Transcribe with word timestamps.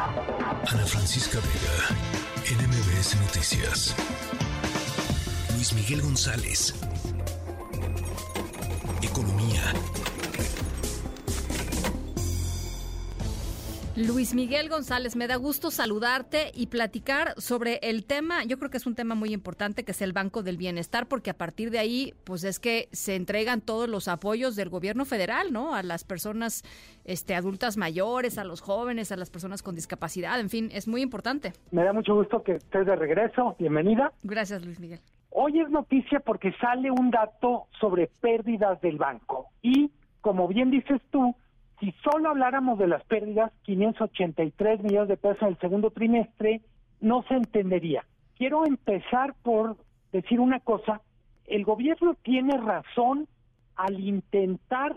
Ana 0.00 0.86
Francisca 0.86 1.38
Vega, 1.40 2.58
NMBS 2.58 3.16
Noticias. 3.20 3.94
Luis 5.54 5.74
Miguel 5.74 6.00
González. 6.00 6.74
Economía. 9.02 9.74
Luis 13.96 14.34
Miguel 14.34 14.68
González, 14.68 15.16
me 15.16 15.26
da 15.26 15.34
gusto 15.34 15.72
saludarte 15.72 16.52
y 16.54 16.68
platicar 16.68 17.34
sobre 17.38 17.80
el 17.82 18.04
tema, 18.04 18.44
yo 18.44 18.56
creo 18.56 18.70
que 18.70 18.76
es 18.76 18.86
un 18.86 18.94
tema 18.94 19.16
muy 19.16 19.32
importante, 19.32 19.84
que 19.84 19.90
es 19.90 20.00
el 20.00 20.12
Banco 20.12 20.44
del 20.44 20.56
Bienestar, 20.56 21.06
porque 21.06 21.30
a 21.30 21.34
partir 21.36 21.72
de 21.72 21.80
ahí, 21.80 22.14
pues 22.22 22.44
es 22.44 22.60
que 22.60 22.88
se 22.92 23.16
entregan 23.16 23.60
todos 23.60 23.88
los 23.88 24.06
apoyos 24.06 24.54
del 24.54 24.68
gobierno 24.68 25.04
federal, 25.04 25.52
¿no? 25.52 25.74
A 25.74 25.82
las 25.82 26.04
personas 26.04 26.62
este, 27.04 27.34
adultas 27.34 27.76
mayores, 27.76 28.38
a 28.38 28.44
los 28.44 28.60
jóvenes, 28.60 29.10
a 29.10 29.16
las 29.16 29.28
personas 29.28 29.60
con 29.60 29.74
discapacidad, 29.74 30.38
en 30.38 30.50
fin, 30.50 30.70
es 30.72 30.86
muy 30.86 31.02
importante. 31.02 31.52
Me 31.72 31.82
da 31.82 31.92
mucho 31.92 32.14
gusto 32.14 32.44
que 32.44 32.52
estés 32.52 32.86
de 32.86 32.94
regreso, 32.94 33.56
bienvenida. 33.58 34.12
Gracias, 34.22 34.64
Luis 34.64 34.78
Miguel. 34.78 35.00
Hoy 35.30 35.58
es 35.58 35.68
noticia 35.68 36.20
porque 36.20 36.52
sale 36.60 36.92
un 36.92 37.10
dato 37.10 37.66
sobre 37.80 38.08
pérdidas 38.20 38.80
del 38.82 38.98
banco 38.98 39.48
y, 39.62 39.90
como 40.20 40.46
bien 40.46 40.70
dices 40.70 41.00
tú, 41.10 41.34
si 41.80 41.92
solo 42.04 42.28
habláramos 42.28 42.78
de 42.78 42.86
las 42.86 43.02
pérdidas, 43.04 43.52
583 43.62 44.82
millones 44.82 45.08
de 45.08 45.16
pesos 45.16 45.42
en 45.42 45.48
el 45.48 45.58
segundo 45.58 45.90
trimestre, 45.90 46.60
no 47.00 47.24
se 47.26 47.34
entendería. 47.34 48.04
Quiero 48.36 48.66
empezar 48.66 49.34
por 49.42 49.76
decir 50.12 50.40
una 50.40 50.60
cosa, 50.60 51.00
el 51.46 51.64
gobierno 51.64 52.14
tiene 52.22 52.58
razón 52.58 53.26
al 53.76 53.98
intentar 53.98 54.94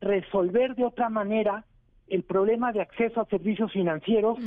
resolver 0.00 0.74
de 0.74 0.86
otra 0.86 1.10
manera 1.10 1.64
el 2.08 2.22
problema 2.22 2.72
de 2.72 2.80
acceso 2.80 3.20
a 3.20 3.26
servicios 3.26 3.72
financieros 3.72 4.38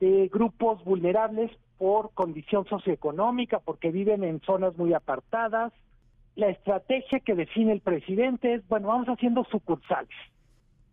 de 0.00 0.28
grupos 0.28 0.82
vulnerables 0.84 1.50
por 1.78 2.12
condición 2.14 2.64
socioeconómica, 2.66 3.58
porque 3.60 3.90
viven 3.90 4.24
en 4.24 4.40
zonas 4.40 4.76
muy 4.78 4.94
apartadas. 4.94 5.72
La 6.36 6.48
estrategia 6.48 7.20
que 7.20 7.34
define 7.34 7.72
el 7.72 7.80
presidente 7.80 8.54
es, 8.54 8.68
bueno, 8.68 8.88
vamos 8.88 9.08
haciendo 9.08 9.44
sucursales 9.44 10.08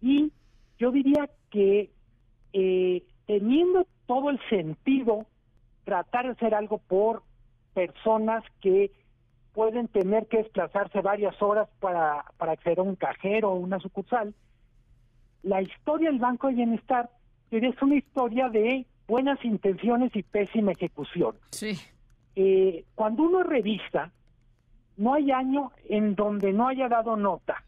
y 0.01 0.31
yo 0.77 0.91
diría 0.91 1.29
que 1.49 1.91
eh, 2.53 3.03
teniendo 3.25 3.85
todo 4.05 4.29
el 4.29 4.39
sentido 4.49 5.25
tratar 5.83 6.25
de 6.25 6.31
hacer 6.31 6.55
algo 6.55 6.77
por 6.79 7.23
personas 7.73 8.43
que 8.61 8.91
pueden 9.53 9.87
tener 9.87 10.27
que 10.27 10.37
desplazarse 10.37 11.01
varias 11.01 11.39
horas 11.41 11.67
para, 11.79 12.25
para 12.37 12.53
acceder 12.53 12.79
a 12.79 12.83
un 12.83 12.95
cajero 12.95 13.51
o 13.51 13.55
una 13.55 13.79
sucursal, 13.79 14.33
la 15.43 15.61
historia 15.61 16.09
del 16.09 16.19
Banco 16.19 16.47
de 16.47 16.55
Bienestar 16.55 17.09
es 17.51 17.81
una 17.81 17.95
historia 17.95 18.49
de 18.49 18.85
buenas 19.07 19.43
intenciones 19.43 20.15
y 20.15 20.23
pésima 20.23 20.71
ejecución. 20.71 21.35
Sí. 21.51 21.77
Eh, 22.35 22.85
cuando 22.95 23.23
uno 23.23 23.43
revista, 23.43 24.11
no 24.97 25.13
hay 25.13 25.31
año 25.31 25.71
en 25.87 26.15
donde 26.15 26.53
no 26.53 26.67
haya 26.67 26.87
dado 26.87 27.15
nota 27.15 27.63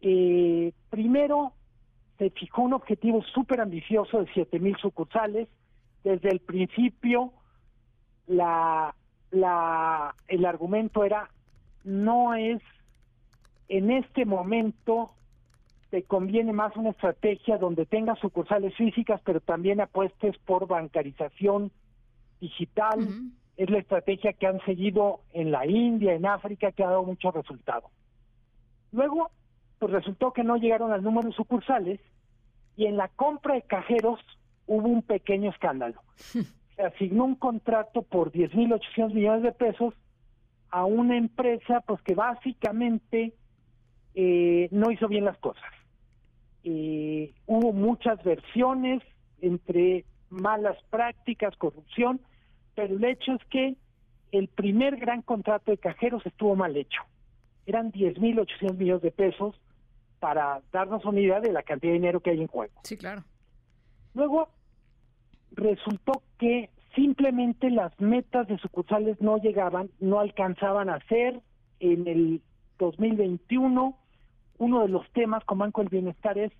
eh, 0.00 0.72
primero, 0.90 1.52
se 2.18 2.30
fijó 2.30 2.62
un 2.62 2.72
objetivo 2.72 3.22
súper 3.22 3.60
ambicioso 3.60 4.20
de 4.20 4.32
siete 4.32 4.58
mil 4.58 4.76
sucursales. 4.76 5.48
Desde 6.04 6.30
el 6.30 6.40
principio, 6.40 7.32
la, 8.26 8.94
la, 9.30 10.14
el 10.28 10.44
argumento 10.44 11.04
era, 11.04 11.28
no 11.84 12.34
es, 12.34 12.62
en 13.68 13.90
este 13.90 14.24
momento, 14.24 15.10
te 15.90 16.02
conviene 16.04 16.52
más 16.52 16.76
una 16.76 16.90
estrategia 16.90 17.58
donde 17.58 17.86
tengas 17.86 18.18
sucursales 18.18 18.74
físicas, 18.76 19.20
pero 19.24 19.40
también 19.40 19.80
apuestes 19.80 20.36
por 20.38 20.66
bancarización 20.66 21.72
digital. 22.40 23.08
Es 23.56 23.70
la 23.70 23.78
estrategia 23.78 24.34
que 24.34 24.46
han 24.46 24.60
seguido 24.64 25.20
en 25.32 25.50
la 25.50 25.66
India, 25.66 26.14
en 26.14 26.26
África, 26.26 26.70
que 26.72 26.84
ha 26.84 26.88
dado 26.88 27.02
muchos 27.02 27.34
resultados. 27.34 27.90
Luego, 28.92 29.30
pues 29.78 29.92
resultó 29.92 30.32
que 30.32 30.44
no 30.44 30.56
llegaron 30.56 30.92
al 30.92 31.02
número 31.02 31.28
de 31.28 31.34
sucursales 31.34 32.00
y 32.76 32.86
en 32.86 32.96
la 32.96 33.08
compra 33.08 33.54
de 33.54 33.62
cajeros 33.62 34.20
hubo 34.66 34.88
un 34.88 35.02
pequeño 35.02 35.50
escándalo. 35.50 36.00
Se 36.76 36.82
asignó 36.82 37.24
un 37.24 37.34
contrato 37.34 38.02
por 38.02 38.30
10.800 38.30 39.12
millones 39.12 39.42
de 39.42 39.52
pesos 39.52 39.94
a 40.70 40.84
una 40.84 41.16
empresa 41.16 41.80
pues 41.80 42.00
que 42.02 42.14
básicamente 42.14 43.34
eh, 44.14 44.68
no 44.70 44.90
hizo 44.90 45.08
bien 45.08 45.24
las 45.24 45.38
cosas. 45.38 45.70
Eh, 46.64 47.32
hubo 47.46 47.72
muchas 47.72 48.22
versiones 48.22 49.02
entre 49.40 50.04
malas 50.30 50.76
prácticas, 50.90 51.56
corrupción, 51.56 52.20
pero 52.74 52.94
el 52.96 53.04
hecho 53.04 53.32
es 53.32 53.44
que 53.46 53.76
el 54.32 54.48
primer 54.48 54.96
gran 54.96 55.22
contrato 55.22 55.70
de 55.70 55.78
cajeros 55.78 56.24
estuvo 56.26 56.54
mal 56.54 56.76
hecho. 56.76 57.00
Eran 57.66 57.92
10.800 57.92 58.76
millones 58.76 59.02
de 59.02 59.10
pesos 59.10 59.60
para 60.18 60.62
darnos 60.72 61.04
una 61.04 61.20
idea 61.20 61.40
de 61.40 61.52
la 61.52 61.62
cantidad 61.62 61.92
de 61.92 61.98
dinero 61.98 62.20
que 62.20 62.30
hay 62.30 62.40
en 62.40 62.48
juego. 62.48 62.74
Sí, 62.84 62.96
claro. 62.96 63.24
Luego, 64.14 64.48
resultó 65.52 66.22
que 66.38 66.70
simplemente 66.94 67.70
las 67.70 67.98
metas 68.00 68.48
de 68.48 68.58
sucursales 68.58 69.20
no 69.20 69.38
llegaban, 69.38 69.90
no 70.00 70.20
alcanzaban 70.20 70.90
a 70.90 71.00
ser 71.06 71.40
en 71.80 72.06
el 72.06 72.42
2021. 72.78 73.96
Uno 74.58 74.82
de 74.82 74.88
los 74.88 75.08
temas 75.12 75.44
con 75.44 75.58
Banco 75.58 75.82
del 75.82 75.90
Bienestar 75.90 76.38
es 76.38 76.52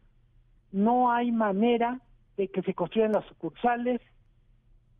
no 0.70 1.10
hay 1.10 1.32
manera 1.32 2.00
de 2.36 2.48
que 2.48 2.62
se 2.62 2.74
construyan 2.74 3.12
las 3.12 3.24
sucursales 3.26 4.00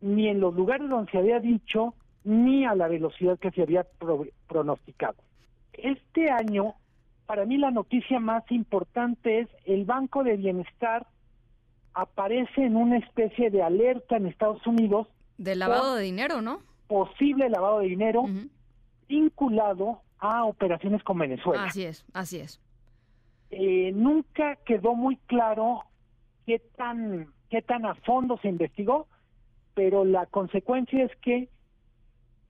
ni 0.01 0.27
en 0.27 0.39
los 0.39 0.53
lugares 0.53 0.89
donde 0.89 1.11
se 1.11 1.17
había 1.17 1.39
dicho 1.39 1.93
ni 2.23 2.65
a 2.65 2.75
la 2.75 2.87
velocidad 2.87 3.39
que 3.39 3.51
se 3.51 3.61
había 3.61 3.85
pronosticado. 4.47 5.15
Este 5.73 6.29
año 6.29 6.75
para 7.29 7.45
mí 7.45 7.59
la 7.59 7.69
noticia 7.69 8.19
más 8.19 8.43
importante 8.49 9.41
es 9.41 9.49
el 9.65 9.85
Banco 9.85 10.23
de 10.23 10.35
Bienestar 10.35 11.05
aparece 11.93 12.65
en 12.65 12.75
una 12.75 12.97
especie 12.97 13.51
de 13.51 13.61
alerta 13.61 14.17
en 14.17 14.25
Estados 14.25 14.65
Unidos. 14.65 15.07
De 15.37 15.55
lavado 15.55 15.93
de 15.93 16.05
dinero, 16.05 16.41
¿no? 16.41 16.61
Posible 16.87 17.47
lavado 17.47 17.81
de 17.81 17.89
dinero 17.89 18.23
vinculado 19.07 20.01
a 20.17 20.43
operaciones 20.43 21.03
con 21.03 21.19
Venezuela. 21.19 21.65
Así 21.65 21.83
es, 21.83 22.03
así 22.13 22.37
es. 22.39 22.59
Eh, 23.51 23.91
nunca 23.93 24.55
quedó 24.65 24.95
muy 24.95 25.17
claro 25.27 25.83
qué 26.47 26.57
tan, 26.77 27.27
qué 27.51 27.61
tan 27.61 27.85
a 27.85 27.93
fondo 27.93 28.39
se 28.41 28.47
investigó, 28.47 29.05
pero 29.75 30.03
la 30.03 30.25
consecuencia 30.25 31.03
es 31.05 31.15
que 31.17 31.47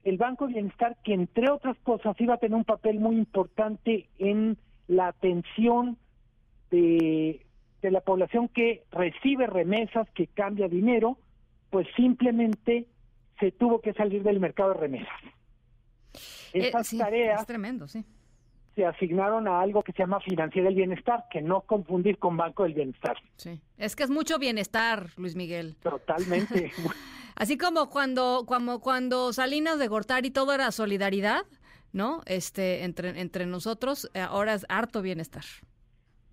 el 0.04 0.16
Banco 0.16 0.46
de 0.46 0.54
Bienestar, 0.54 0.96
que 1.04 1.12
entre 1.12 1.50
otras 1.50 1.76
cosas 1.80 2.18
iba 2.18 2.32
a 2.32 2.38
tener 2.38 2.56
un 2.56 2.64
papel 2.64 2.98
muy 2.98 3.16
importante 3.16 4.08
en 4.16 4.56
la 4.90 5.06
atención 5.06 5.96
de, 6.70 7.46
la 7.82 8.00
población 8.00 8.48
que 8.48 8.84
recibe 8.90 9.46
remesas, 9.46 10.08
que 10.14 10.26
cambia 10.26 10.68
dinero, 10.68 11.16
pues 11.70 11.86
simplemente 11.94 12.88
se 13.38 13.52
tuvo 13.52 13.80
que 13.80 13.92
salir 13.94 14.24
del 14.24 14.40
mercado 14.40 14.74
de 14.74 14.80
remesas. 14.80 15.20
Eh, 16.52 16.68
Esas 16.68 16.90
tareas 16.98 17.46
tremendo, 17.46 17.86
sí. 17.86 18.04
se 18.74 18.84
asignaron 18.84 19.46
a 19.46 19.60
algo 19.60 19.84
que 19.84 19.92
se 19.92 19.98
llama 19.98 20.18
Financiera 20.20 20.66
del 20.66 20.74
Bienestar, 20.74 21.24
que 21.30 21.40
no 21.40 21.60
confundir 21.60 22.18
con 22.18 22.36
Banco 22.36 22.64
del 22.64 22.74
Bienestar. 22.74 23.16
Sí, 23.36 23.60
es 23.78 23.94
que 23.94 24.02
es 24.02 24.10
mucho 24.10 24.40
bienestar, 24.40 25.10
Luis 25.16 25.36
Miguel. 25.36 25.76
Totalmente. 25.76 26.72
Así 27.36 27.56
como 27.56 27.88
cuando, 27.88 28.44
cuando, 28.44 28.80
cuando 28.80 29.32
Salinas 29.32 29.78
de 29.78 29.86
Gortari 29.86 30.30
todo 30.32 30.52
era 30.52 30.72
solidaridad, 30.72 31.42
¿no? 31.92 32.22
Este, 32.26 32.84
entre, 32.84 33.20
entre 33.20 33.46
nosotros, 33.46 34.10
eh, 34.14 34.20
ahora 34.20 34.54
es 34.54 34.66
harto 34.68 35.02
bienestar. 35.02 35.44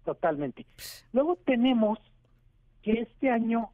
Totalmente. 0.05 0.65
Luego 1.11 1.37
tenemos 1.45 1.99
que 2.81 3.01
este 3.01 3.29
año, 3.29 3.69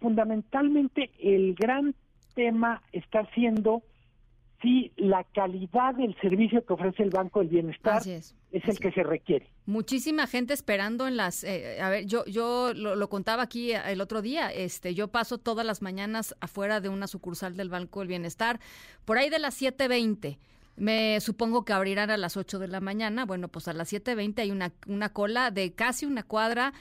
fundamentalmente, 0.00 1.10
el 1.18 1.54
gran 1.54 1.94
tema 2.34 2.82
está 2.92 3.28
siendo 3.34 3.82
si 4.62 4.92
la 4.96 5.24
calidad 5.34 5.94
del 5.94 6.16
servicio 6.20 6.64
que 6.64 6.72
ofrece 6.72 7.02
el 7.02 7.10
Banco 7.10 7.40
del 7.40 7.48
Bienestar 7.48 8.02
es, 8.06 8.34
el 8.50 8.78
que 8.78 8.90
se 8.90 9.04
requiere. 9.04 9.46
Muchísima 9.66 10.26
gente 10.26 10.52
esperando 10.52 11.06
en 11.06 11.16
las, 11.16 11.44
eh, 11.44 11.80
a 11.80 11.90
ver, 11.90 12.06
yo 12.06 12.24
yo 12.26 12.72
lo, 12.74 12.96
lo, 12.96 13.08
contaba 13.08 13.44
aquí 13.44 13.72
el 13.72 14.00
otro 14.00 14.20
día, 14.20 14.50
este, 14.50 14.94
yo 14.94 15.08
paso 15.08 15.38
todas 15.38 15.64
las 15.64 15.80
mañanas 15.80 16.34
afuera 16.40 16.80
de 16.80 16.88
una 16.88 17.06
sucursal 17.06 17.56
del 17.56 17.68
Banco 17.68 18.00
del 18.00 18.08
Bienestar, 18.08 18.58
por 19.04 19.18
ahí 19.18 19.30
de 19.30 19.38
las 19.38 19.60
7.20 19.60 20.38
me 20.78 21.20
supongo 21.20 21.64
que 21.64 21.72
abrirán 21.72 22.10
a 22.10 22.16
las 22.16 22.36
8 22.36 22.58
de 22.58 22.68
la 22.68 22.80
mañana. 22.80 23.24
Bueno, 23.24 23.48
pues 23.48 23.68
a 23.68 23.72
las 23.72 23.92
7.20 23.92 24.40
hay 24.40 24.50
una, 24.50 24.72
una 24.86 25.12
cola 25.12 25.50
de 25.50 25.74
casi 25.74 26.06
una 26.06 26.22
cuadra, 26.22 26.72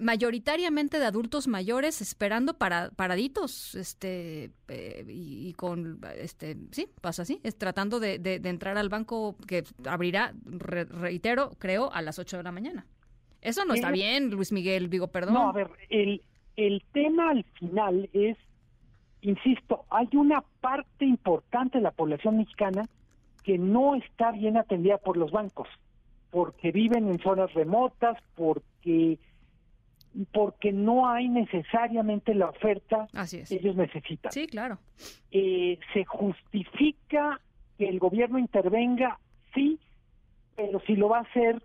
mayoritariamente 0.00 0.98
de 0.98 1.06
adultos 1.06 1.48
mayores 1.48 2.00
esperando 2.00 2.54
para 2.54 2.90
paraditos, 2.90 3.74
este, 3.74 4.50
eh, 4.68 5.04
y, 5.08 5.52
con, 5.54 6.00
este, 6.18 6.56
sí, 6.70 6.88
pasa 7.00 7.22
así, 7.22 7.40
es 7.42 7.56
tratando 7.56 8.00
de, 8.00 8.18
de, 8.18 8.36
entrar 8.48 8.78
al 8.78 8.88
banco 8.88 9.36
que 9.46 9.64
abrirá, 9.84 10.32
reitero, 10.44 11.50
creo, 11.58 11.92
a 11.92 12.02
las 12.02 12.18
8 12.18 12.38
de 12.38 12.42
la 12.42 12.52
mañana. 12.52 12.86
Eso 13.40 13.64
no 13.64 13.74
está 13.74 13.90
bien, 13.90 14.30
Luis 14.30 14.52
Miguel, 14.52 14.88
digo, 14.88 15.08
perdón. 15.08 15.34
No, 15.34 15.48
a 15.48 15.52
ver, 15.52 15.70
el, 15.90 16.22
el 16.56 16.82
tema 16.92 17.30
al 17.30 17.44
final 17.58 18.08
es, 18.12 18.36
insisto, 19.20 19.84
hay 19.90 20.08
una 20.12 20.42
parte 20.60 21.04
importante 21.04 21.78
de 21.78 21.84
la 21.84 21.90
población 21.90 22.36
mexicana 22.38 22.88
que 23.42 23.58
no 23.58 23.94
está 23.94 24.32
bien 24.32 24.56
atendida 24.56 24.98
por 24.98 25.16
los 25.16 25.30
bancos, 25.30 25.68
porque 26.30 26.72
viven 26.72 27.08
en 27.08 27.18
zonas 27.18 27.52
remotas, 27.54 28.16
porque 28.34 29.18
porque 30.30 30.72
no 30.72 31.08
hay 31.08 31.28
necesariamente 31.28 32.34
la 32.34 32.50
oferta 32.50 33.08
que 33.30 33.54
ellos 33.54 33.76
necesitan. 33.76 34.30
Sí, 34.30 34.46
claro. 34.46 34.78
Eh, 35.30 35.78
se 35.94 36.04
justifica 36.04 37.40
que 37.78 37.88
el 37.88 37.98
gobierno 37.98 38.38
intervenga, 38.38 39.18
sí, 39.54 39.78
pero 40.54 40.80
si 40.80 40.96
lo 40.96 41.08
va 41.08 41.18
a 41.18 41.22
hacer, 41.22 41.62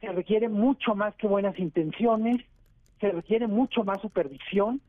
se 0.00 0.08
requiere 0.08 0.48
mucho 0.48 0.96
más 0.96 1.14
que 1.14 1.28
buenas 1.28 1.56
intenciones, 1.58 2.44
se 3.00 3.12
requiere 3.12 3.46
mucho 3.46 3.84
más 3.84 4.00
supervisión. 4.00 4.80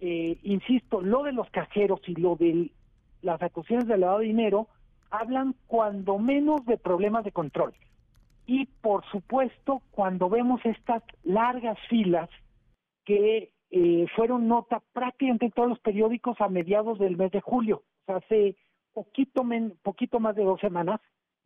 Eh, 0.00 0.38
insisto, 0.42 1.00
lo 1.00 1.22
de 1.22 1.32
los 1.32 1.48
cajeros 1.50 2.00
y 2.08 2.14
lo 2.16 2.34
de 2.34 2.70
las 3.22 3.40
acusaciones 3.40 3.86
de 3.86 3.98
lavado 3.98 4.18
de 4.18 4.26
dinero 4.26 4.68
hablan 5.16 5.54
cuando 5.66 6.18
menos 6.18 6.64
de 6.66 6.78
problemas 6.78 7.24
de 7.24 7.32
control. 7.32 7.74
Y 8.46 8.66
por 8.66 9.04
supuesto, 9.10 9.82
cuando 9.90 10.28
vemos 10.28 10.60
estas 10.64 11.02
largas 11.24 11.78
filas 11.88 12.30
que 13.04 13.52
eh, 13.70 14.06
fueron 14.14 14.46
nota 14.46 14.82
prácticamente 14.92 15.46
en 15.46 15.52
todos 15.52 15.68
los 15.68 15.80
periódicos 15.80 16.40
a 16.40 16.48
mediados 16.48 16.98
del 16.98 17.16
mes 17.16 17.32
de 17.32 17.40
julio, 17.40 17.82
hace 18.06 18.56
poquito, 18.92 19.44
poquito 19.82 20.20
más 20.20 20.36
de 20.36 20.44
dos 20.44 20.60
semanas, 20.60 21.00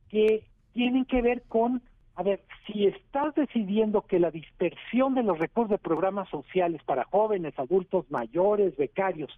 que 0.08 0.44
tienen 0.72 1.04
que 1.06 1.22
ver 1.22 1.42
con, 1.48 1.82
a 2.14 2.22
ver, 2.22 2.42
si 2.66 2.86
estás 2.86 3.34
decidiendo 3.34 4.02
que 4.02 4.20
la 4.20 4.30
dispersión 4.30 5.14
de 5.14 5.22
los 5.22 5.38
recursos 5.38 5.70
de 5.70 5.78
programas 5.78 6.28
sociales 6.28 6.82
para 6.84 7.04
jóvenes, 7.04 7.58
adultos 7.58 8.10
mayores, 8.10 8.76
becarios, 8.76 9.30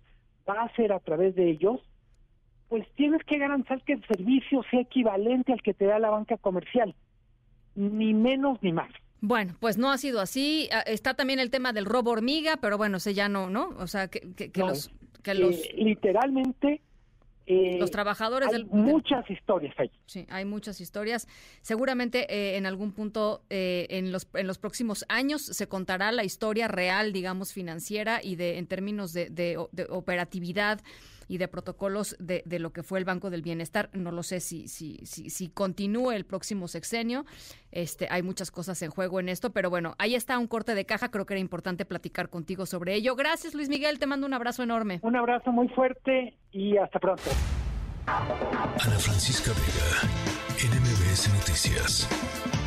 va 0.48 0.62
a 0.62 0.74
ser 0.74 0.92
a 0.92 1.00
través 1.00 1.34
de 1.36 1.48
ellos, 1.48 1.80
pues 2.72 2.88
tienes 2.94 3.22
que 3.24 3.36
garantizar 3.36 3.82
que 3.82 3.92
el 3.92 4.06
servicio 4.06 4.62
sea 4.70 4.80
equivalente 4.80 5.52
al 5.52 5.60
que 5.60 5.74
te 5.74 5.84
da 5.84 5.98
la 5.98 6.08
banca 6.08 6.38
comercial 6.38 6.94
ni 7.74 8.14
menos 8.14 8.62
ni 8.62 8.72
más. 8.72 8.90
Bueno, 9.20 9.54
pues 9.60 9.76
no 9.76 9.92
ha 9.92 9.98
sido 9.98 10.22
así. 10.22 10.70
Ah, 10.72 10.80
está 10.86 11.12
también 11.12 11.38
el 11.38 11.50
tema 11.50 11.74
del 11.74 11.84
robo 11.84 12.12
hormiga, 12.12 12.56
pero 12.62 12.78
bueno, 12.78 12.96
ese 12.96 13.12
ya 13.12 13.28
no, 13.28 13.50
¿no? 13.50 13.74
O 13.76 13.86
sea, 13.86 14.08
que, 14.08 14.20
que, 14.50 14.50
los... 14.58 14.90
Que 15.22 15.34
los... 15.34 15.54
Eh, 15.54 15.74
literalmente 15.76 16.80
eh, 17.44 17.76
los 17.78 17.90
trabajadores 17.90 18.48
hay 18.50 18.64
muchas 18.64 19.28
historias 19.28 19.74
ahí. 19.78 19.90
Sí, 20.06 20.26
hay 20.30 20.46
muchas 20.46 20.80
historias. 20.80 21.28
Seguramente 21.60 22.26
eh, 22.34 22.56
en 22.56 22.64
algún 22.64 22.92
punto 22.92 23.42
eh, 23.50 23.86
en 23.90 24.12
los 24.12 24.28
en 24.32 24.46
los 24.46 24.56
próximos 24.56 25.04
años 25.10 25.42
se 25.42 25.68
contará 25.68 26.10
la 26.10 26.24
historia 26.24 26.68
real, 26.68 27.12
digamos, 27.12 27.52
financiera 27.52 28.20
y 28.22 28.36
de 28.36 28.56
en 28.56 28.66
términos 28.66 29.12
de, 29.12 29.28
de 29.28 29.58
operatividad 29.90 30.80
y 31.28 31.38
de 31.38 31.48
protocolos 31.48 32.16
de, 32.18 32.42
de, 32.46 32.58
lo 32.58 32.72
que 32.72 32.82
fue 32.82 32.98
el 32.98 33.04
Banco 33.04 33.30
del 33.30 33.42
Bienestar. 33.42 33.90
No 33.92 34.10
lo 34.12 34.22
sé 34.22 34.40
si, 34.40 34.68
si, 34.68 34.98
si, 35.04 35.30
si 35.30 35.48
continúe 35.48 36.12
el 36.12 36.24
próximo 36.24 36.68
sexenio. 36.68 37.24
Este, 37.70 38.08
hay 38.10 38.22
muchas 38.22 38.50
cosas 38.50 38.80
en 38.82 38.90
juego 38.90 39.20
en 39.20 39.28
esto, 39.28 39.50
pero 39.50 39.70
bueno, 39.70 39.94
ahí 39.98 40.14
está 40.14 40.38
un 40.38 40.46
corte 40.46 40.74
de 40.74 40.84
caja. 40.84 41.10
Creo 41.10 41.26
que 41.26 41.34
era 41.34 41.40
importante 41.40 41.84
platicar 41.84 42.28
contigo 42.28 42.66
sobre 42.66 42.94
ello. 42.94 43.16
Gracias, 43.16 43.54
Luis 43.54 43.68
Miguel. 43.68 43.98
Te 43.98 44.06
mando 44.06 44.26
un 44.26 44.34
abrazo 44.34 44.62
enorme. 44.62 45.00
Un 45.02 45.16
abrazo 45.16 45.52
muy 45.52 45.68
fuerte 45.68 46.36
y 46.52 46.76
hasta 46.76 46.98
pronto. 46.98 47.30
Ana 48.06 48.98
Francisca 48.98 49.52
Vega, 49.52 50.08
NMBS 50.58 51.32
Noticias. 51.34 52.61